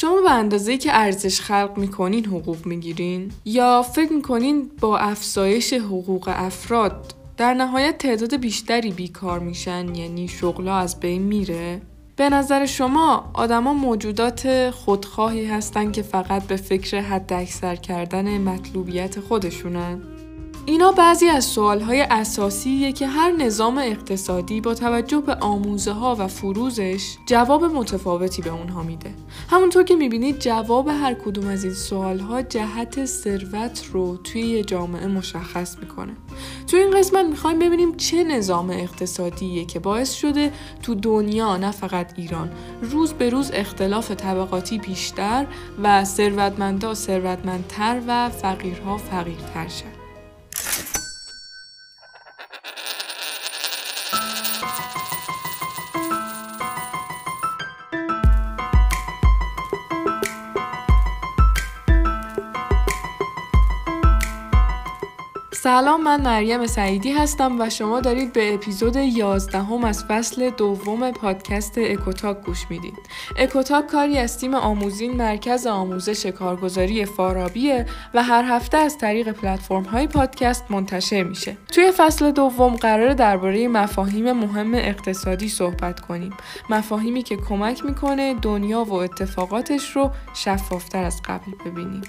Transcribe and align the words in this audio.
شما 0.00 0.20
به 0.20 0.30
اندازه 0.30 0.76
که 0.76 0.90
ارزش 0.92 1.40
خلق 1.40 1.72
می‌کنین 1.76 2.24
حقوق 2.26 2.66
می‌گیرین؟ 2.66 3.32
یا 3.44 3.82
فکر 3.82 4.12
می‌کنین 4.12 4.70
با 4.80 4.98
افزایش 4.98 5.72
حقوق 5.72 6.30
افراد 6.36 7.14
در 7.36 7.54
نهایت 7.54 7.98
تعداد 7.98 8.36
بیشتری 8.36 8.90
بیکار 8.90 9.38
میشن 9.38 9.94
یعنی 9.94 10.28
شغلا 10.28 10.76
از 10.76 11.00
بین 11.00 11.22
میره؟ 11.22 11.80
به 12.16 12.28
نظر 12.28 12.66
شما 12.66 13.30
آدما 13.34 13.72
موجودات 13.72 14.70
خودخواهی 14.70 15.46
هستن 15.46 15.92
که 15.92 16.02
فقط 16.02 16.42
به 16.42 16.56
فکر 16.56 17.00
حد 17.00 17.32
اکثر 17.32 17.76
کردن 17.76 18.38
مطلوبیت 18.38 19.20
خودشونن؟ 19.20 20.00
اینا 20.66 20.92
بعضی 20.92 21.28
از 21.28 21.44
سوالهای 21.44 22.00
اساسیه 22.00 22.92
که 22.92 23.06
هر 23.06 23.32
نظام 23.32 23.78
اقتصادی 23.78 24.60
با 24.60 24.74
توجه 24.74 25.20
به 25.20 25.34
آموزه 25.34 25.92
ها 25.92 26.16
و 26.18 26.28
فروزش 26.28 27.16
جواب 27.26 27.64
متفاوتی 27.64 28.42
به 28.42 28.50
اونها 28.50 28.82
میده. 28.82 29.14
همونطور 29.50 29.82
که 29.82 29.96
می‌بینید 29.96 30.38
جواب 30.38 30.88
هر 30.88 31.14
کدوم 31.14 31.48
از 31.48 31.64
این 31.64 31.74
سوالها 31.74 32.42
جهت 32.42 33.04
ثروت 33.04 33.86
رو 33.92 34.16
توی 34.16 34.64
جامعه 34.64 35.06
مشخص 35.06 35.78
می‌کنه. 35.78 36.12
توی 36.66 36.80
این 36.80 36.98
قسمت 36.98 37.26
می‌خوایم 37.26 37.58
ببینیم 37.58 37.96
چه 37.96 38.24
نظام 38.24 38.70
اقتصادیه 38.70 39.64
که 39.64 39.78
باعث 39.78 40.12
شده 40.12 40.52
تو 40.82 40.94
دنیا 40.94 41.56
نه 41.56 41.70
فقط 41.70 42.12
ایران 42.16 42.50
روز 42.82 43.12
به 43.12 43.30
روز 43.30 43.50
اختلاف 43.54 44.10
طبقاتی 44.10 44.78
بیشتر 44.78 45.46
و 45.82 46.04
ثروتمندا 46.04 46.94
ثروتمندتر 46.94 48.00
و 48.06 48.30
فقیرها 48.30 48.96
فقیرتر 48.96 49.68
شد. 49.68 49.99
سلام 65.70 66.02
من 66.02 66.20
مریم 66.20 66.66
سعیدی 66.66 67.12
هستم 67.12 67.60
و 67.60 67.70
شما 67.70 68.00
دارید 68.00 68.32
به 68.32 68.54
اپیزود 68.54 68.96
11 68.96 69.58
هم 69.58 69.84
از 69.84 70.04
فصل 70.04 70.50
دوم 70.50 71.10
پادکست 71.10 71.78
اکوتاک 71.78 72.42
گوش 72.42 72.66
می‌دید. 72.70 72.98
اکوتاک 73.36 73.86
کاری 73.86 74.18
از 74.18 74.38
تیم 74.38 74.54
آموزین 74.54 75.16
مرکز 75.16 75.66
آموزش 75.66 76.26
کارگزاری 76.26 77.04
فارابیه 77.04 77.86
و 78.14 78.22
هر 78.22 78.44
هفته 78.44 78.76
از 78.76 78.98
طریق 78.98 79.30
پلتفرم 79.30 79.82
های 79.82 80.06
پادکست 80.06 80.64
منتشر 80.70 81.22
میشه. 81.22 81.56
توی 81.72 81.92
فصل 81.96 82.30
دوم 82.30 82.76
قراره 82.76 83.14
درباره 83.14 83.68
مفاهیم 83.68 84.32
مهم 84.32 84.74
اقتصادی 84.74 85.48
صحبت 85.48 86.00
کنیم. 86.00 86.32
مفاهیمی 86.70 87.22
که 87.22 87.36
کمک 87.36 87.84
می‌کنه 87.84 88.34
دنیا 88.34 88.84
و 88.84 88.92
اتفاقاتش 88.92 89.96
رو 89.96 90.10
شفافتر 90.34 91.04
از 91.04 91.22
قبل 91.22 91.52
ببینیم. 91.64 92.02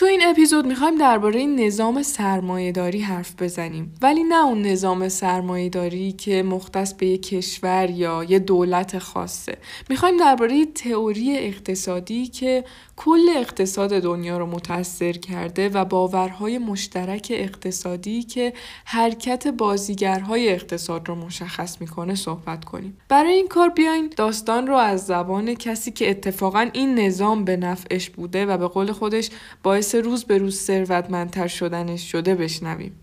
تو 0.00 0.06
این 0.06 0.20
اپیزود 0.26 0.66
می‌خوایم 0.66 0.98
درباره 0.98 1.46
نظام 1.46 2.02
سرمایهداری 2.02 3.00
حرف 3.00 3.42
بزنیم. 3.42 3.94
ولی 4.02 4.22
نه 4.22 4.44
اون 4.44 4.62
نظام 4.62 5.08
سرمایهداری 5.08 6.12
که 6.12 6.42
مختص 6.42 6.94
به 6.94 7.06
یک 7.06 7.22
کشور 7.22 7.90
یا 7.90 8.24
یه 8.24 8.38
دولت 8.38 8.98
خاصه. 8.98 9.58
می‌خوایم 9.88 10.16
درباره 10.16 10.66
تئوری 10.66 11.38
اقتصادی 11.38 12.26
که 12.26 12.64
کل 12.96 13.28
اقتصاد 13.36 13.90
دنیا 13.90 14.38
رو 14.38 14.46
متاثر 14.46 15.12
کرده 15.12 15.68
و 15.68 15.84
باورهای 15.84 16.58
مشترک 16.58 17.28
اقتصادی 17.30 18.22
که 18.22 18.52
حرکت 18.84 19.46
بازیگرهای 19.46 20.48
اقتصاد 20.48 21.08
رو 21.08 21.14
مشخص 21.14 21.80
می‌کنه 21.80 22.14
صحبت 22.14 22.64
کنیم. 22.64 22.98
برای 23.08 23.32
این 23.32 23.48
کار 23.48 23.68
بیاین 23.68 24.12
داستان 24.16 24.66
رو 24.66 24.74
از 24.74 25.06
زبان 25.06 25.54
کسی 25.54 25.90
که 25.90 26.10
اتفاقا 26.10 26.70
این 26.72 26.94
نظام 26.98 27.44
به 27.44 27.56
نفعش 27.56 28.10
بوده 28.10 28.46
و 28.46 28.58
به 28.58 28.68
قول 28.68 28.92
خودش 28.92 29.30
باعث 29.62 29.89
روز 29.94 30.24
به 30.24 30.38
روز 30.38 30.60
ثروتمندتر 30.60 31.46
شدنش 31.46 32.12
شده 32.12 32.34
بشنویم. 32.34 33.00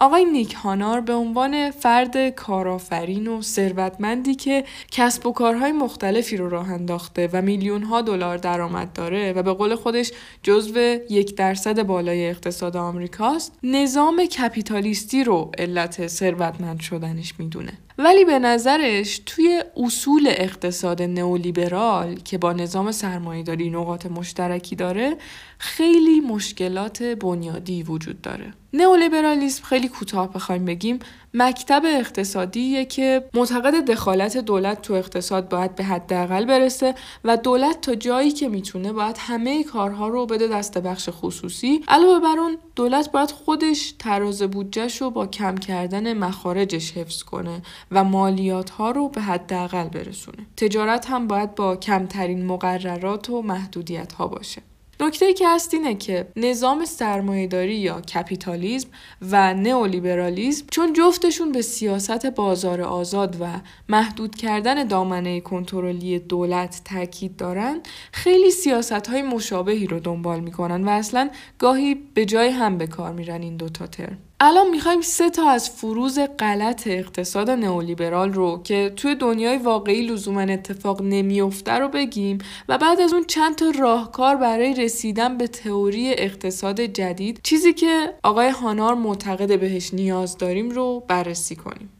آقای 0.00 0.24
نیک 0.24 0.54
هانار 0.54 1.00
به 1.00 1.14
عنوان 1.14 1.70
فرد 1.70 2.28
کارآفرین 2.28 3.28
و 3.28 3.42
ثروتمندی 3.42 4.34
که 4.34 4.64
کسب 4.90 5.26
و 5.26 5.32
کارهای 5.32 5.72
مختلفی 5.72 6.36
رو 6.36 6.48
راه 6.48 6.70
انداخته 6.70 7.30
و 7.32 7.42
میلیون 7.42 7.82
ها 7.82 8.02
دلار 8.02 8.36
درآمد 8.36 8.92
داره 8.92 9.32
و 9.32 9.42
به 9.42 9.52
قول 9.52 9.74
خودش 9.74 10.12
جزو 10.42 10.78
یک 11.10 11.36
درصد 11.36 11.82
بالای 11.82 12.30
اقتصاد 12.30 12.76
آمریکاست 12.76 13.52
نظام 13.62 14.26
کپیتالیستی 14.26 15.24
رو 15.24 15.50
علت 15.58 16.06
ثروتمند 16.06 16.80
شدنش 16.80 17.34
می‌دونه. 17.38 17.72
ولی 17.98 18.24
به 18.24 18.38
نظرش 18.38 19.20
توی 19.26 19.64
اصول 19.76 20.26
اقتصاد 20.26 21.02
نئولیبرال 21.02 22.14
که 22.14 22.38
با 22.38 22.52
نظام 22.52 22.92
سرمایهداری 22.92 23.70
نقاط 23.70 24.06
مشترکی 24.06 24.76
داره 24.76 25.16
خیلی 25.58 26.20
مشکلات 26.20 27.02
بنیادی 27.02 27.82
وجود 27.82 28.22
داره. 28.22 28.54
نئولیبرالیسم 28.72 29.64
خیلی 29.64 29.88
کوتاه 29.88 30.32
بخوایم 30.32 30.64
بگیم 30.64 30.98
مکتب 31.34 31.82
اقتصادیه 31.84 32.84
که 32.84 33.24
معتقد 33.34 33.84
دخالت 33.84 34.36
دولت 34.36 34.82
تو 34.82 34.94
اقتصاد 34.94 35.48
باید 35.48 35.74
به 35.74 35.84
حداقل 35.84 36.44
برسه 36.44 36.94
و 37.24 37.36
دولت 37.36 37.80
تا 37.80 37.94
جایی 37.94 38.30
که 38.30 38.48
می‌تونه 38.48 38.92
باید 38.92 39.16
همه 39.18 39.64
کارها 39.64 40.08
رو 40.08 40.26
بده 40.26 40.48
دست 40.48 40.78
بخش 40.78 41.08
خصوصی. 41.12 41.80
علاوه 41.88 42.20
بر 42.20 42.38
اون 42.38 42.58
دولت 42.76 43.12
باید 43.12 43.30
خودش 43.30 43.94
تراز 43.98 44.42
بودجهش 44.42 45.02
رو 45.02 45.10
با 45.10 45.26
کم 45.26 45.56
کردن 45.56 46.18
مخارجش 46.18 46.92
حفظ 46.92 47.22
کنه 47.22 47.62
و 47.94 48.04
مالیات 48.04 48.70
ها 48.70 48.90
رو 48.90 49.08
به 49.08 49.20
حداقل 49.20 49.88
برسونه. 49.88 50.46
تجارت 50.56 51.06
هم 51.10 51.26
باید 51.26 51.54
با 51.54 51.76
کمترین 51.76 52.46
مقررات 52.46 53.30
و 53.30 53.42
محدودیت 53.42 54.12
ها 54.12 54.26
باشه. 54.26 54.62
نکته 55.00 55.32
که 55.32 55.48
هست 55.48 55.74
اینه 55.74 55.94
که 55.94 56.28
نظام 56.36 56.84
سرمایهداری 56.84 57.74
یا 57.74 58.00
کپیتالیزم 58.00 58.88
و 59.30 59.54
نئولیبرالیزم 59.54 60.66
چون 60.70 60.92
جفتشون 60.92 61.52
به 61.52 61.62
سیاست 61.62 62.26
بازار 62.26 62.80
آزاد 62.82 63.36
و 63.40 63.46
محدود 63.88 64.34
کردن 64.34 64.84
دامنه 64.84 65.40
کنترلی 65.40 66.18
دولت 66.18 66.80
تاکید 66.84 67.36
دارن 67.36 67.80
خیلی 68.12 68.50
سیاست 68.50 69.06
های 69.06 69.22
مشابهی 69.22 69.86
رو 69.86 70.00
دنبال 70.00 70.40
می‌کنن 70.40 70.84
و 70.84 70.88
اصلا 70.88 71.30
گاهی 71.58 71.94
به 71.94 72.24
جای 72.24 72.48
هم 72.48 72.78
به 72.78 72.86
کار 72.86 73.12
میرن 73.12 73.42
این 73.42 73.56
دوتا 73.56 73.86
ترم. 73.86 74.18
الان 74.40 74.70
می‌خوایم 74.70 75.00
سه 75.00 75.30
تا 75.30 75.50
از 75.50 75.70
فروز 75.70 76.18
غلط 76.38 76.86
اقتصاد 76.86 77.50
نئولیبرال 77.50 78.32
رو 78.32 78.62
که 78.62 78.92
توی 78.96 79.14
دنیای 79.14 79.56
واقعی 79.56 80.06
لزوما 80.06 80.40
اتفاق 80.40 81.02
نمیافته 81.02 81.72
رو 81.72 81.88
بگیم 81.88 82.38
و 82.68 82.78
بعد 82.78 83.00
از 83.00 83.12
اون 83.12 83.24
چند 83.24 83.54
تا 83.54 83.72
راهکار 83.78 84.36
برای 84.36 84.74
رسیدن 84.74 85.38
به 85.38 85.46
تئوری 85.46 86.10
اقتصاد 86.10 86.80
جدید 86.80 87.40
چیزی 87.42 87.72
که 87.72 88.14
آقای 88.22 88.48
هانار 88.48 88.94
معتقد 88.94 89.60
بهش 89.60 89.94
نیاز 89.94 90.38
داریم 90.38 90.70
رو 90.70 91.04
بررسی 91.08 91.56
کنیم. 91.56 91.93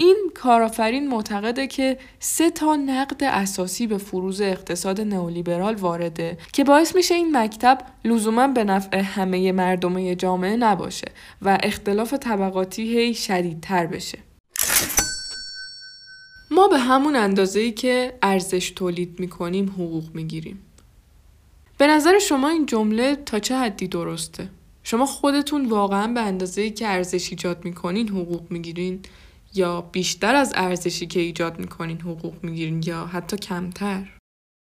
این 0.00 0.30
کارآفرین 0.34 1.08
معتقده 1.08 1.66
که 1.66 1.98
سه 2.20 2.50
تا 2.50 2.76
نقد 2.76 3.24
اساسی 3.24 3.86
به 3.86 3.98
فروز 3.98 4.40
اقتصاد 4.40 5.00
نئولیبرال 5.00 5.74
وارده 5.74 6.38
که 6.52 6.64
باعث 6.64 6.96
میشه 6.96 7.14
این 7.14 7.36
مکتب 7.36 7.78
لزوما 8.04 8.48
به 8.48 8.64
نفع 8.64 8.98
همه 8.98 9.52
مردم 9.52 10.14
جامعه 10.14 10.56
نباشه 10.56 11.06
و 11.42 11.58
اختلاف 11.62 12.14
طبقاتی 12.14 12.98
هی 12.98 13.14
شدیدتر 13.14 13.86
بشه. 13.86 14.18
ما 16.50 16.68
به 16.68 16.78
همون 16.78 17.16
اندازه‌ای 17.16 17.72
که 17.72 18.12
ارزش 18.22 18.70
تولید 18.70 19.20
می‌کنیم 19.20 19.68
حقوق 19.68 20.04
می‌گیریم. 20.14 20.62
به 21.78 21.86
نظر 21.86 22.18
شما 22.18 22.48
این 22.48 22.66
جمله 22.66 23.16
تا 23.16 23.38
چه 23.38 23.56
حدی 23.56 23.88
درسته؟ 23.88 24.48
شما 24.82 25.06
خودتون 25.06 25.66
واقعا 25.66 26.06
به 26.06 26.20
اندازه‌ای 26.20 26.70
که 26.70 26.88
ارزش 26.88 27.30
ایجاد 27.30 27.64
می‌کنین 27.64 28.08
حقوق 28.08 28.42
می‌گیرین 28.50 29.00
یا 29.54 29.80
بیشتر 29.80 30.34
از 30.34 30.52
ارزشی 30.54 31.06
که 31.06 31.20
ایجاد 31.20 31.58
می‌کنین 31.58 32.00
حقوق 32.00 32.34
می‌گیرین 32.42 32.82
یا 32.86 33.06
حتی 33.06 33.36
کمتر؟ 33.36 34.08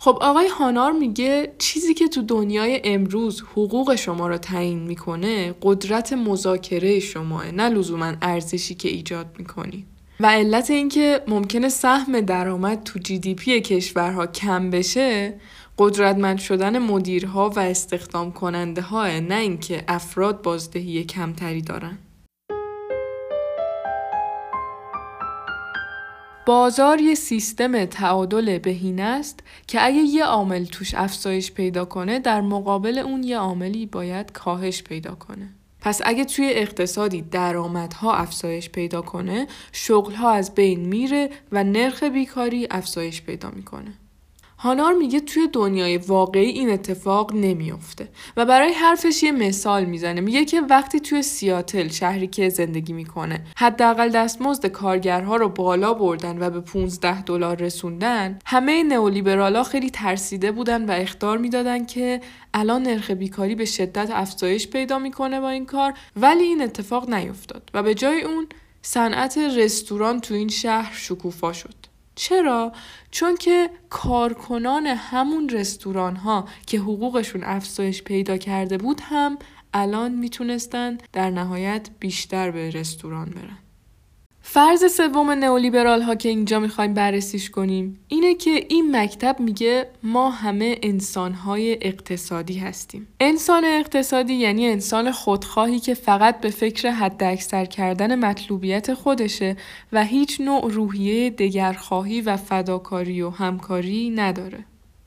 خب 0.03 0.19
آقای 0.21 0.49
هانار 0.49 0.93
میگه 0.93 1.55
چیزی 1.59 1.94
که 1.94 2.09
تو 2.09 2.23
دنیای 2.23 2.81
امروز 2.85 3.43
حقوق 3.43 3.94
شما 3.94 4.29
رو 4.29 4.38
تعیین 4.38 4.79
می‌کنه 4.79 5.55
قدرت 5.62 6.12
مذاکره 6.12 7.00
شماه 7.00 7.50
نه 7.50 7.69
لزوما 7.69 8.12
ارزشی 8.23 8.75
که 8.75 8.88
ایجاد 8.88 9.26
می‌کنی 9.38 9.87
و 10.21 10.26
علت 10.26 10.71
اینکه 10.71 11.21
ممکنه 11.29 11.69
سهم 11.69 12.21
درآمد 12.21 12.82
تو 12.82 12.99
جی 12.99 13.19
دی 13.19 13.35
پی 13.35 13.61
کشورها 13.61 14.26
کم 14.26 14.71
بشه 14.71 15.41
قدرتمند 15.79 16.38
شدن 16.38 16.79
مدیرها 16.79 17.50
و 17.50 17.61
استخدام 17.61 18.32
کننده 18.32 18.82
ها 18.82 19.06
نه 19.21 19.35
اینکه 19.35 19.85
افراد 19.88 20.43
بازدهی 20.43 21.05
کمتری 21.05 21.62
دارن. 21.62 21.99
بازار 26.46 27.00
یه 27.00 27.14
سیستم 27.14 27.85
تعادل 27.85 28.58
بهینه 28.58 29.02
است 29.02 29.41
که 29.67 29.85
اگه 29.87 29.96
یه 29.96 30.25
عامل 30.25 30.64
توش 30.64 30.94
افزایش 30.94 31.52
پیدا 31.52 31.85
کنه 31.85 32.19
در 32.19 32.41
مقابل 32.41 32.99
اون 32.99 33.23
یه 33.23 33.38
عاملی 33.38 33.87
باید 33.87 34.32
کاهش 34.32 34.82
پیدا 34.82 35.14
کنه. 35.14 35.49
پس 35.81 36.00
اگه 36.05 36.25
توی 36.25 36.50
اقتصادی 36.50 37.23
درآمدها 37.23 38.14
افزایش 38.14 38.70
پیدا 38.70 39.02
کنه 39.02 39.46
شغلها 39.73 40.31
از 40.31 40.55
بین 40.55 40.81
میره 40.81 41.31
و 41.52 41.64
نرخ 41.64 42.02
بیکاری 42.02 42.67
افزایش 42.70 43.23
پیدا 43.23 43.50
می‌کنه 43.50 43.94
هانار 44.64 44.94
میگه 44.94 45.20
توی 45.20 45.49
دنیای 45.52 45.96
واقعی 45.96 46.50
این 46.50 46.70
اتفاق 46.70 47.34
نمیافته 47.34 48.08
و 48.37 48.44
برای 48.44 48.72
حرفش 48.72 49.22
یه 49.22 49.32
مثال 49.32 49.84
می‌زنه. 49.84 50.20
میگه 50.20 50.44
که 50.44 50.61
وقتی 50.61 51.00
توی 51.00 51.22
سیاتل 51.22 51.88
شهری 51.88 52.26
که 52.26 52.49
زندگی 52.49 52.93
می‌کنه 52.93 53.44
حداقل 53.56 54.08
دستمزد 54.08 54.66
کارگرها 54.66 55.37
رو 55.37 55.49
بالا 55.49 55.94
بردن 55.94 56.38
و 56.38 56.50
به 56.50 56.61
15 56.61 57.22
دلار 57.22 57.56
رسوندن 57.56 58.38
همه 58.46 58.82
نئولیبرالا 58.82 59.62
خیلی 59.62 59.90
ترسیده 59.90 60.52
بودن 60.52 60.84
و 60.84 60.90
اختار 60.90 61.38
می‌دادن 61.38 61.87
که 61.87 62.20
الان 62.55 62.82
نرخ 62.82 63.11
بیکاری 63.11 63.55
به 63.55 63.64
شدت 63.64 64.11
افزایش 64.12 64.69
پیدا 64.69 64.99
می‌کنه 64.99 65.40
با 65.40 65.49
این 65.49 65.66
کار 65.66 65.94
ولی 66.16 66.44
این 66.44 66.62
اتفاق 66.62 67.11
نیفتاد 67.11 67.70
و 67.75 67.82
به 67.82 67.94
جای 67.94 68.22
اون 68.22 68.46
صنعت 68.82 69.38
رستوران 69.38 70.20
تو 70.20 70.34
این 70.34 70.49
شهر 70.49 70.94
شکوفا 70.94 71.52
شد. 71.52 71.94
چرا؟ 72.14 72.72
چون 73.11 73.37
که 73.37 73.70
کارکنان 73.90 74.87
همون 74.87 75.49
رستوران 75.49 76.16
ها 76.16 76.49
که 76.66 76.78
حقوقشون 76.78 77.44
افزایش 77.44 78.02
پیدا 78.02 78.37
کرده 78.37 78.78
بود 78.78 79.00
هم 79.05 79.38
الان 79.75 80.12
می‌تونستن 80.12 80.99
در 81.12 81.31
نهایت 81.31 81.88
بیشتر 82.00 82.50
به 82.50 82.70
رستوران 82.70 83.31
برن. 83.31 83.58
فرض 84.46 84.94
سوم 84.96 85.31
نئولیبرال 85.31 86.02
ها 86.02 86.14
که 86.14 86.29
اینجا 86.29 86.58
می‌خوایم 86.58 86.94
بررسیش 86.94 87.50
کنیم 87.50 87.99
اینه 88.08 88.35
که 88.35 88.67
این 88.69 88.96
مکتب 88.96 89.41
میگه 89.41 89.87
ما 90.02 90.31
همه 90.31 90.79
انسان 90.82 91.32
های 91.32 91.79
اقتصادی 91.82 92.58
هستیم. 92.58 93.08
انسان 93.20 93.64
اقتصادی 93.64 94.35
یعنی 94.35 94.67
انسان 94.67 95.11
خودخواهی 95.11 95.81
که 95.81 95.94
فقط 95.94 96.41
به 96.41 96.50
فکر 96.50 96.91
حد 96.91 97.25
اکثر 97.25 97.64
کردن 97.64 98.19
مطلوبیت 98.19 98.94
خودشه 98.94 99.56
و 99.93 100.05
هیچ 100.05 100.41
نوع 100.41 100.70
روحیه 100.70 101.31
دگرخواهی 101.31 102.20
و 102.20 102.37
فداکاری 102.37 103.23
و 103.23 103.31
همکاری 103.31 104.11
نداره. 104.11 104.64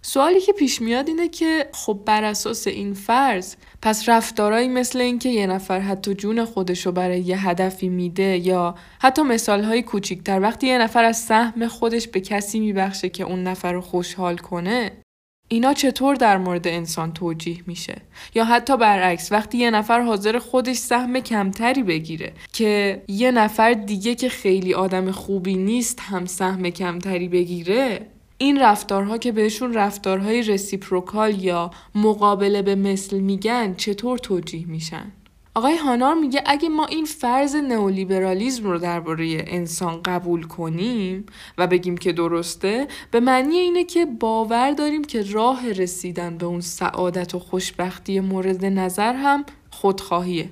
سوالی 0.10 0.42
که 0.42 0.54
پیش 0.54 0.82
میاد 0.82 1.08
اینه 1.08 1.28
که 1.28 1.70
خب 1.74 2.00
بر 2.06 2.24
اساس 2.24 2.68
این 2.68 2.94
فرض 2.94 3.56
پس 3.82 4.10
رفتارهایی 4.10 4.68
مثل 4.68 5.02
اینکه 5.02 5.30
یه 5.30 5.48
نفر 5.48 5.80
حتی 5.80 6.14
جون 6.14 6.46
خودشو 6.46 6.92
برای 6.92 7.20
یه 7.20 7.48
هدفی 7.48 7.90
میده 7.90 8.48
یا 8.48 8.76
حتی 9.00 9.22
مثالهای 9.22 9.82
کوچیکتر 9.82 10.40
وقتی 10.40 10.68
یه 10.68 10.78
نفر 10.78 11.04
از 11.04 11.18
سهم 11.18 11.68
خودش 11.68 12.08
به 12.08 12.22
کسی 12.22 12.60
میبخشه 12.60 13.10
که 13.10 13.24
اون 13.24 13.44
نفر 13.44 13.74
رو 13.74 13.82
خوشحال 13.82 14.38
کنه 14.38 14.92
اینا 15.48 15.74
چطور 15.74 16.16
در 16.16 16.38
مورد 16.38 16.68
انسان 16.68 17.14
توجیه 17.14 17.58
میشه؟ 17.66 17.96
یا 18.36 18.46
حتی 18.46 18.78
برعکس 18.78 19.32
وقتی 19.32 19.58
یه 19.58 19.72
نفر 19.72 20.02
حاضر 20.02 20.40
خودش 20.40 20.78
سهم 20.78 21.20
کمتری 21.20 21.84
بگیره 21.84 22.34
که 22.54 23.04
یه 23.08 23.32
نفر 23.32 23.74
دیگه 23.74 24.16
که 24.16 24.30
خیلی 24.30 24.74
آدم 24.74 25.12
خوبی 25.12 25.56
نیست 25.56 26.00
هم 26.00 26.26
سهم 26.26 26.70
کمتری 26.70 27.28
بگیره 27.28 28.08
این 28.38 28.60
رفتارها 28.60 29.18
که 29.18 29.32
بهشون 29.32 29.74
رفتارهای 29.74 30.42
رسیپروکال 30.42 31.44
یا 31.44 31.72
مقابله 31.96 32.62
به 32.62 32.76
مثل 32.76 33.20
میگن 33.20 33.76
چطور 33.76 34.18
توجیه 34.18 34.66
میشن؟ 34.68 35.12
آقای 35.56 35.76
هانار 35.76 36.14
میگه 36.14 36.44
اگه 36.46 36.70
ما 36.70 36.86
این 36.86 37.06
فرض 37.06 37.56
نئولیبرالیزم 37.56 38.64
رو 38.64 38.78
درباره 38.80 39.44
انسان 39.48 40.02
قبول 40.04 40.44
کنیم 40.44 41.26
و 41.58 41.68
بگیم 41.68 41.98
که 41.98 42.14
درسته 42.14 42.88
به 43.12 43.20
معنی 43.20 43.58
اینه 43.58 43.84
که 43.84 44.06
باور 44.06 44.72
داریم 44.72 45.04
که 45.04 45.24
راه 45.32 45.72
رسیدن 45.72 46.38
به 46.38 46.46
اون 46.46 46.62
سعادت 46.62 47.36
و 47.36 47.40
خوشبختی 47.40 48.20
مورد 48.20 48.66
نظر 48.66 49.14
هم 49.14 49.46
خودخواهیه 49.72 50.50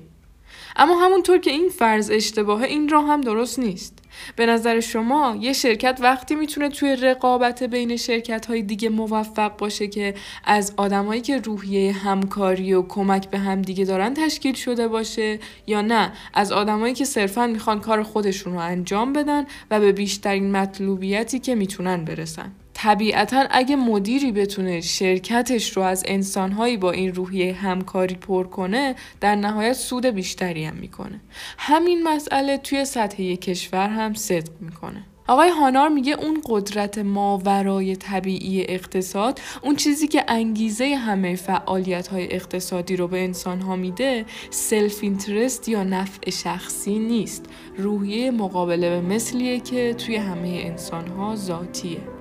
اما 0.76 1.04
همونطور 1.04 1.38
که 1.38 1.50
این 1.50 1.68
فرض 1.68 2.10
اشتباهه 2.10 2.64
این 2.64 2.88
راه 2.88 3.06
هم 3.06 3.20
درست 3.20 3.58
نیست 3.58 3.95
به 4.36 4.46
نظر 4.46 4.80
شما 4.80 5.36
یه 5.40 5.52
شرکت 5.52 5.98
وقتی 6.02 6.34
می‌تونه 6.34 6.68
توی 6.68 6.96
رقابت 6.96 7.62
بین 7.62 7.96
شرکت 7.96 8.46
های 8.46 8.62
دیگه 8.62 8.88
موفق 8.88 9.56
باشه 9.56 9.86
که 9.88 10.14
از 10.44 10.72
آدمایی 10.76 11.20
که 11.20 11.38
روحیه 11.38 11.92
همکاری 11.92 12.72
و 12.72 12.82
کمک 12.82 13.30
به 13.30 13.38
هم 13.38 13.62
دیگه 13.62 13.84
دارن 13.84 14.14
تشکیل 14.14 14.54
شده 14.54 14.88
باشه 14.88 15.38
یا 15.66 15.80
نه؟ 15.80 16.12
از 16.34 16.52
آدمایی 16.52 16.94
که 16.94 17.04
صرفا 17.04 17.46
می‌خوان 17.46 17.80
کار 17.80 18.02
خودشون 18.02 18.52
رو 18.52 18.58
انجام 18.58 19.12
بدن 19.12 19.44
و 19.70 19.80
به 19.80 19.92
بیشترین 19.92 20.50
مطلوبیتی 20.50 21.38
که 21.38 21.54
می‌تونن 21.54 22.04
برسن. 22.04 22.52
طبیعتا 22.78 23.44
اگه 23.50 23.76
مدیری 23.76 24.32
بتونه 24.32 24.80
شرکتش 24.80 25.76
رو 25.76 25.82
از 25.82 26.04
انسانهایی 26.06 26.76
با 26.76 26.90
این 26.90 27.14
روحیه 27.14 27.52
همکاری 27.52 28.14
پر 28.14 28.46
کنه 28.46 28.94
در 29.20 29.34
نهایت 29.36 29.72
سود 29.72 30.06
بیشتری 30.06 30.64
هم 30.64 30.74
می‌کنه. 30.74 31.20
همین 31.58 32.02
مسئله 32.02 32.58
توی 32.58 32.84
سطح 32.84 33.34
کشور 33.34 33.88
هم 33.88 34.14
صدق 34.14 34.50
می‌کنه. 34.60 35.06
آقای 35.28 35.48
هانار 35.48 35.88
میگه 35.88 36.12
اون 36.12 36.42
قدرت 36.44 36.98
ماورای 36.98 37.96
طبیعی 37.96 38.64
اقتصاد 38.68 39.40
اون 39.62 39.76
چیزی 39.76 40.08
که 40.08 40.24
انگیزه 40.28 40.94
همه 40.94 41.36
فعالیت 41.36 42.08
های 42.08 42.34
اقتصادی 42.34 42.96
رو 42.96 43.08
به 43.08 43.24
انسان 43.24 43.60
ها 43.60 43.76
میده 43.76 44.24
سلف 44.50 44.98
اینترست 45.02 45.68
یا 45.68 45.84
نفع 45.84 46.30
شخصی 46.30 46.98
نیست. 46.98 47.44
روحیه 47.78 48.30
مقابله 48.30 48.90
به 48.90 49.00
مثلیه 49.00 49.60
که 49.60 49.94
توی 49.94 50.16
همه 50.16 50.48
انسان 50.48 51.06
ها 51.06 51.36
ذاتیه. 51.36 52.15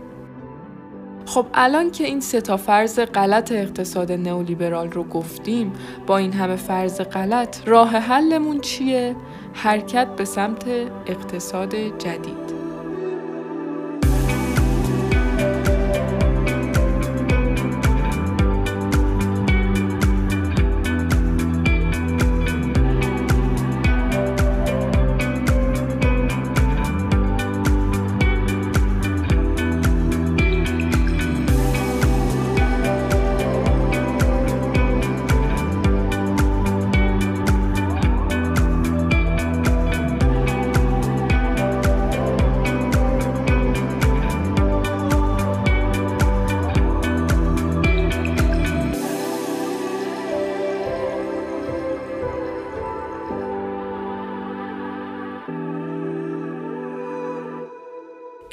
خب 1.26 1.46
الان 1.54 1.92
که 1.92 2.04
این 2.04 2.20
سه 2.20 2.42
تا 2.42 2.58
فرض 2.58 3.00
غلط 3.00 3.52
اقتصاد 3.52 4.12
نئولیبرال 4.12 4.92
رو 4.92 5.04
گفتیم 5.04 5.74
با 6.08 6.18
این 6.18 6.34
همه 6.34 6.56
فرض 6.56 7.02
غلط 7.02 7.68
راه 7.68 7.90
حلمون 7.90 8.60
چیه؟ 8.60 9.16
حرکت 9.54 10.08
به 10.08 10.26
سمت 10.26 10.64
اقتصاد 11.08 11.76
جدید 11.76 12.45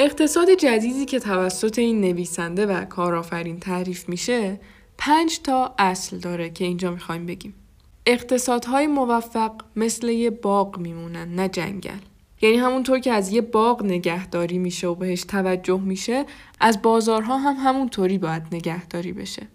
اقتصاد 0.05 0.51
جدیدی 0.51 1.05
که 1.05 1.21
توسط 1.21 1.79
این 1.79 2.01
نویسنده 2.01 2.67
و 2.67 2.85
کارآفرین 2.85 3.61
تعریف 3.61 4.09
میشه 4.09 4.61
پنج 4.99 5.41
تا 5.41 5.75
اصل 5.79 6.19
داره 6.19 6.51
که 6.51 6.65
اینجا 6.65 6.91
می‌خوایم 6.91 7.27
بگیم. 7.27 7.55
اقتصادهای 8.07 8.87
موفق 8.87 9.53
مثل 9.77 10.09
یه 10.09 10.31
باغ 10.31 10.79
میمونن 10.79 11.35
نه 11.35 11.49
جنگل. 11.49 11.99
یعنی 12.41 12.57
همونطور 12.57 12.99
که 12.99 13.13
از 13.13 13.33
یه 13.33 13.41
باغ 13.41 13.85
نگهداری 13.85 14.59
میشه 14.59 14.87
و 14.87 14.95
بهش 14.95 15.25
توجه 15.25 15.81
میشه 15.81 16.25
از 16.61 16.83
بازارها 16.83 17.39
هم 17.39 17.55
همونطوری 17.59 18.19
باید 18.19 18.43
نگهداری 18.53 19.13
بشه. 19.13 19.49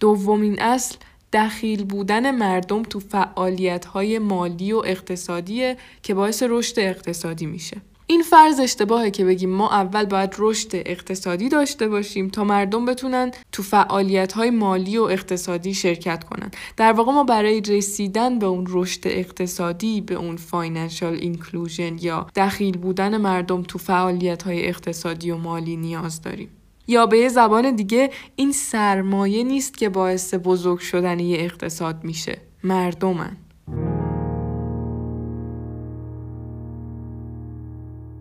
دومین 0.00 0.62
اصل 0.62 0.96
دخیل 1.32 1.84
بودن 1.84 2.30
مردم 2.30 2.82
تو 2.82 3.00
فعالیت 3.00 3.84
های 3.84 4.18
مالی 4.18 4.72
و 4.72 4.82
اقتصادیه 4.86 5.76
که 6.02 6.14
باعث 6.14 6.42
رشد 6.48 6.78
اقتصادی 6.78 7.46
میشه. 7.46 7.80
این 8.06 8.22
فرض 8.22 8.60
اشتباهه 8.60 9.10
که 9.10 9.24
بگیم 9.24 9.50
ما 9.50 9.70
اول 9.70 10.04
باید 10.04 10.34
رشد 10.38 10.68
اقتصادی 10.72 11.48
داشته 11.48 11.88
باشیم 11.88 12.28
تا 12.28 12.44
مردم 12.44 12.84
بتونن 12.84 13.30
تو 13.52 13.62
فعالیت 13.62 14.32
های 14.32 14.50
مالی 14.50 14.98
و 14.98 15.02
اقتصادی 15.02 15.74
شرکت 15.74 16.24
کنن. 16.24 16.50
در 16.76 16.92
واقع 16.92 17.12
ما 17.12 17.24
برای 17.24 17.60
رسیدن 17.60 18.38
به 18.38 18.46
اون 18.46 18.66
رشد 18.68 19.00
اقتصادی 19.04 20.00
به 20.00 20.14
اون 20.14 20.36
financial 20.36 21.14
inclusion 21.14 21.98
یا 22.00 22.26
دخیل 22.36 22.78
بودن 22.78 23.16
مردم 23.16 23.62
تو 23.62 23.78
فعالیت 23.78 24.42
های 24.42 24.68
اقتصادی 24.68 25.30
و 25.30 25.36
مالی 25.36 25.76
نیاز 25.76 26.22
داریم. 26.22 26.48
یا 26.86 27.06
به 27.06 27.18
یه 27.18 27.28
زبان 27.28 27.76
دیگه 27.76 28.10
این 28.36 28.52
سرمایه 28.52 29.44
نیست 29.44 29.78
که 29.78 29.88
باعث 29.88 30.34
بزرگ 30.34 30.78
شدن 30.78 31.20
یه 31.20 31.38
اقتصاد 31.40 32.04
میشه. 32.04 32.38
مردمن. 32.64 33.36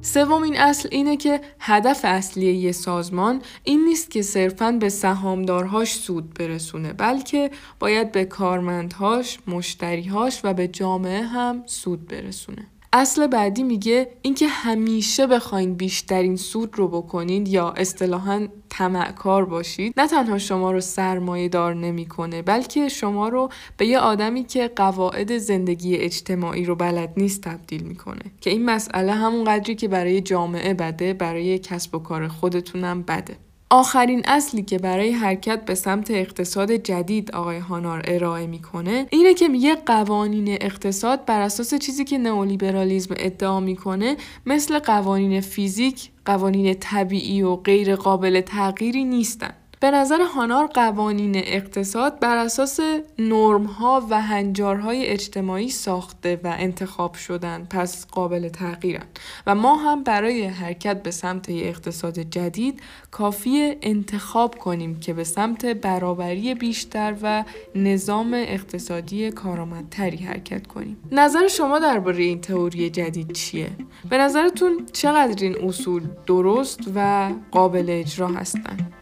سومین 0.05 0.57
اصل 0.57 0.89
اینه 0.91 1.17
که 1.17 1.41
هدف 1.59 2.01
اصلی 2.03 2.53
یه 2.53 2.71
سازمان 2.71 3.41
این 3.63 3.85
نیست 3.85 4.11
که 4.11 4.21
صرفاً 4.21 4.71
به 4.71 4.89
سهامدارهاش 4.89 5.93
سود 5.93 6.33
برسونه 6.33 6.93
بلکه 6.93 7.51
باید 7.79 8.11
به 8.11 8.25
کارمندهاش، 8.25 9.37
مشتریهاش 9.47 10.41
و 10.43 10.53
به 10.53 10.67
جامعه 10.67 11.21
هم 11.21 11.63
سود 11.65 12.07
برسونه. 12.07 12.72
اصل 12.95 13.27
بعدی 13.27 13.63
میگه 13.63 14.11
اینکه 14.21 14.47
همیشه 14.47 15.27
بخواین 15.27 15.73
بیشترین 15.73 16.35
سود 16.35 16.77
رو 16.77 16.87
بکنید 16.87 17.47
یا 17.47 17.69
اصطلاحا 17.69 18.47
طمعکار 18.69 19.45
باشید 19.45 19.93
نه 19.97 20.07
تنها 20.07 20.37
شما 20.37 20.71
رو 20.71 20.81
سرمایه 20.81 21.49
دار 21.49 21.73
نمی‌کنه 21.75 22.41
بلکه 22.41 22.89
شما 22.89 23.29
رو 23.29 23.49
به 23.77 23.85
یه 23.85 23.99
آدمی 23.99 24.43
که 24.43 24.71
قواعد 24.75 25.37
زندگی 25.37 25.95
اجتماعی 25.95 26.65
رو 26.65 26.75
بلد 26.75 27.13
نیست 27.17 27.41
تبدیل 27.41 27.83
می‌کنه. 27.83 28.21
که 28.41 28.49
این 28.49 28.65
مسئله 28.65 29.13
همون 29.13 29.43
قدری 29.43 29.75
که 29.75 29.87
برای 29.87 30.21
جامعه 30.21 30.73
بده 30.73 31.13
برای 31.13 31.59
کسب 31.59 31.95
و 31.95 31.99
کار 31.99 32.27
خودتونم 32.27 33.01
بده. 33.01 33.37
آخرین 33.73 34.21
اصلی 34.25 34.63
که 34.63 34.77
برای 34.77 35.11
حرکت 35.11 35.65
به 35.65 35.75
سمت 35.75 36.11
اقتصاد 36.11 36.71
جدید 36.71 37.31
آقای 37.31 37.57
هانار 37.57 38.01
ارائه 38.07 38.47
می‌کنه 38.47 39.07
اینه 39.09 39.33
که 39.33 39.47
میگه 39.47 39.75
قوانین 39.75 40.47
اقتصاد 40.61 41.25
بر 41.25 41.41
اساس 41.41 41.73
چیزی 41.73 42.03
که 42.03 42.17
نئولیبرالیسم 42.17 43.15
ادعا 43.17 43.59
می‌کنه 43.59 44.17
مثل 44.45 44.79
قوانین 44.79 45.41
فیزیک 45.41 46.09
قوانین 46.25 46.73
طبیعی 46.73 47.41
و 47.41 47.55
غیر 47.55 47.95
قابل 47.95 48.41
تغییری 48.41 49.03
نیستن. 49.03 49.53
به 49.83 49.91
نظر 49.91 50.21
هانار 50.21 50.67
قوانین 50.67 51.35
اقتصاد 51.35 52.19
بر 52.19 52.37
اساس 52.37 52.79
نرم 53.19 53.63
ها 53.63 54.07
و 54.09 54.21
هنجارهای 54.21 55.05
اجتماعی 55.05 55.69
ساخته 55.69 56.39
و 56.43 56.55
انتخاب 56.57 57.13
شدن 57.15 57.67
پس 57.69 58.07
قابل 58.07 58.49
تغییرن. 58.49 59.05
و 59.47 59.55
ما 59.55 59.75
هم 59.75 60.03
برای 60.03 60.43
حرکت 60.43 61.03
به 61.03 61.11
سمت 61.11 61.49
اقتصاد 61.49 62.19
جدید 62.19 62.81
کافی 63.11 63.75
انتخاب 63.81 64.55
کنیم 64.55 64.99
که 64.99 65.13
به 65.13 65.23
سمت 65.23 65.65
برابری 65.65 66.55
بیشتر 66.55 67.15
و 67.21 67.43
نظام 67.75 68.33
اقتصادی 68.33 69.31
کارآمدتری 69.31 70.17
حرکت 70.17 70.67
کنیم. 70.67 70.97
نظر 71.11 71.47
شما 71.47 71.79
درباره 71.79 72.23
این 72.23 72.41
تئوری 72.41 72.89
جدید 72.89 73.31
چیه؟ 73.31 73.69
به 74.09 74.17
نظرتون 74.17 74.85
چقدر 74.93 75.43
این 75.43 75.55
اصول 75.67 76.03
درست 76.25 76.79
و 76.95 77.29
قابل 77.51 77.85
اجرا 77.89 78.27
هستند 78.27 78.92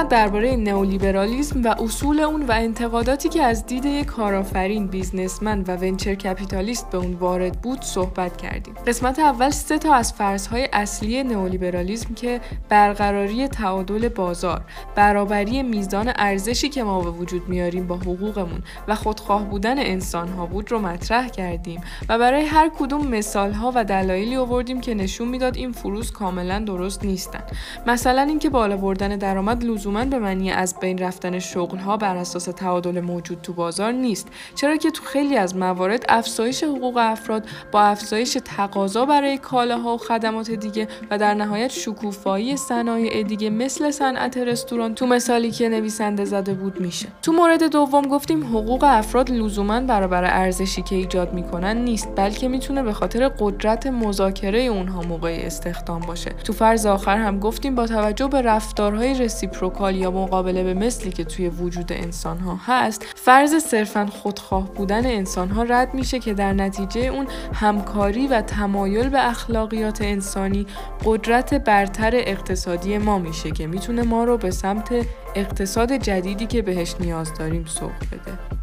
قسمت 0.00 0.12
درباره 0.12 0.56
نئولیبرالیسم 0.56 1.62
و 1.62 1.68
اصول 1.68 2.20
اون 2.20 2.42
و 2.42 2.52
انتقاداتی 2.52 3.28
که 3.28 3.42
از 3.42 3.66
دید 3.66 3.84
یک 3.84 4.06
کارآفرین، 4.06 4.86
بیزنسمن 4.86 5.64
و 5.68 5.76
ونچر 5.76 6.14
کپیتالیست 6.14 6.90
به 6.90 6.98
اون 6.98 7.14
وارد 7.14 7.62
بود 7.62 7.82
صحبت 7.82 8.36
کردیم. 8.36 8.74
قسمت 8.86 9.18
اول 9.18 9.50
سه 9.50 9.78
تا 9.78 9.94
از 9.94 10.12
فرضهای 10.12 10.68
اصلی 10.72 11.22
نئولیبرالیسم 11.22 12.14
که 12.14 12.40
برقراری 12.68 13.48
تعادل 13.48 14.08
بازار، 14.08 14.60
برابری 14.94 15.62
میزان 15.62 16.12
ارزشی 16.16 16.68
که 16.68 16.82
ما 16.82 17.00
به 17.00 17.10
وجود 17.10 17.48
میاریم 17.48 17.86
با 17.86 17.96
حقوقمون 17.96 18.62
و 18.88 18.94
خودخواه 18.94 19.44
بودن 19.44 19.78
انسانها 19.78 20.46
بود 20.46 20.70
رو 20.70 20.78
مطرح 20.78 21.28
کردیم 21.28 21.80
و 22.08 22.18
برای 22.18 22.44
هر 22.44 22.70
کدوم 22.78 23.06
مثالها 23.06 23.72
و 23.74 23.84
دلایلی 23.84 24.36
آوردیم 24.36 24.80
که 24.80 24.94
نشون 24.94 25.28
می‌داد 25.28 25.56
این 25.56 25.72
فروز 25.72 26.12
کاملا 26.12 26.58
درست 26.58 27.04
نیستن. 27.04 27.42
مثلا 27.86 28.22
اینکه 28.22 28.50
بالا 28.50 28.76
بردن 28.76 29.16
درآمد 29.16 29.64
لزوما 29.90 30.04
به 30.04 30.18
معنی 30.18 30.50
از 30.50 30.74
بین 30.80 30.98
رفتن 30.98 31.38
شغل 31.38 31.78
ها 31.78 31.96
بر 31.96 32.16
اساس 32.16 32.44
تعادل 32.44 33.00
موجود 33.00 33.40
تو 33.42 33.52
بازار 33.52 33.92
نیست 33.92 34.28
چرا 34.54 34.76
که 34.76 34.90
تو 34.90 35.04
خیلی 35.04 35.36
از 35.36 35.56
موارد 35.56 36.04
افزایش 36.08 36.64
حقوق 36.64 36.96
افراد 36.96 37.46
با 37.72 37.80
افزایش 37.80 38.38
تقاضا 38.44 39.04
برای 39.04 39.38
کالاها 39.38 39.94
و 39.94 39.98
خدمات 39.98 40.50
دیگه 40.50 40.88
و 41.10 41.18
در 41.18 41.34
نهایت 41.34 41.70
شکوفایی 41.70 42.56
صنایع 42.56 43.22
دیگه 43.22 43.50
مثل 43.50 43.90
صنعت 43.90 44.36
رستوران 44.36 44.94
تو 44.94 45.06
مثالی 45.06 45.50
که 45.50 45.68
نویسنده 45.68 46.24
زده 46.24 46.54
بود 46.54 46.80
میشه. 46.80 47.08
تو 47.22 47.32
مورد 47.32 47.62
دوم 47.62 48.02
گفتیم 48.08 48.46
حقوق 48.46 48.84
افراد 48.84 49.30
لزوما 49.30 49.80
برابر 49.80 50.24
ارزشی 50.24 50.82
که 50.82 50.96
ایجاد 50.96 51.32
می‌کنن 51.32 51.76
نیست 51.76 52.08
بلکه 52.16 52.48
می‌تونه 52.48 52.82
به 52.82 52.92
خاطر 52.92 53.28
قدرت 53.28 53.86
مذاکره 53.86 54.60
اونها 54.60 55.02
موقع 55.02 55.40
استخدام 55.44 56.00
باشه. 56.00 56.30
تو 56.30 56.52
فرض 56.52 56.86
آخر 56.86 57.16
هم 57.16 57.38
گفتیم 57.38 57.74
با 57.74 57.86
توجه 57.86 58.28
به 58.28 58.42
رفتارهای 58.42 59.14
recipro 59.14 59.70
reciprocal 59.80 59.96
یا 59.96 60.10
مقابله 60.10 60.62
به 60.62 60.74
مثلی 60.74 61.10
که 61.12 61.24
توی 61.24 61.48
وجود 61.48 61.92
انسان 61.92 62.38
ها 62.38 62.58
هست 62.66 63.06
فرض 63.16 63.54
صرفا 63.54 64.06
خودخواه 64.06 64.74
بودن 64.74 65.06
انسان 65.06 65.48
ها 65.48 65.62
رد 65.62 65.94
میشه 65.94 66.18
که 66.18 66.34
در 66.34 66.52
نتیجه 66.52 67.00
اون 67.00 67.26
همکاری 67.54 68.26
و 68.26 68.40
تمایل 68.40 69.08
به 69.08 69.28
اخلاقیات 69.28 70.02
انسانی 70.02 70.66
قدرت 71.04 71.54
برتر 71.54 72.12
اقتصادی 72.14 72.98
ما 72.98 73.18
میشه 73.18 73.50
که 73.50 73.66
می‌تونه 73.66 74.02
ما 74.02 74.24
رو 74.24 74.38
به 74.38 74.50
سمت 74.50 75.06
اقتصاد 75.34 75.92
جدیدی 75.92 76.46
که 76.46 76.62
بهش 76.62 76.94
نیاز 77.00 77.34
داریم 77.38 77.64
سوق 77.64 77.90
بده. 78.12 78.59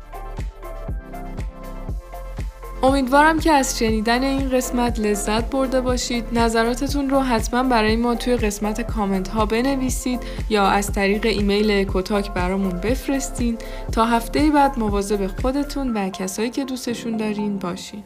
امیدوارم 2.84 3.40
که 3.40 3.52
از 3.52 3.80
شنیدن 3.80 4.24
این 4.24 4.50
قسمت 4.50 5.00
لذت 5.00 5.50
برده 5.50 5.82
باشید. 5.82 6.26
نظراتتون 6.32 7.10
رو 7.10 7.20
حتما 7.20 7.64
برای 7.64 7.96
ما 7.96 8.16
توی 8.16 8.38
قسمت 8.38 8.82
کامنت 8.82 9.28
ها 9.28 9.46
بنویسید 9.46 10.20
یا 10.50 10.68
از 10.68 10.92
طریق 10.92 11.26
ایمیل 11.26 11.84
کوتاک 11.84 12.32
برامون 12.32 12.72
بفرستین. 12.72 13.58
تا 13.92 14.06
هفته 14.06 14.52
بعد 14.52 14.80
مواظب 14.80 15.28
خودتون 15.42 15.94
و 15.94 16.10
کسایی 16.10 16.50
که 16.50 16.66
دوستشون 16.66 17.18
دارین 17.18 17.58
باشین. 17.58 18.04